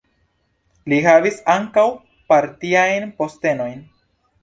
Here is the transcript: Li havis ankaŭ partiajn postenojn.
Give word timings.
Li 0.93 0.99
havis 1.09 1.37
ankaŭ 1.57 1.85
partiajn 2.35 3.09
postenojn. 3.23 3.83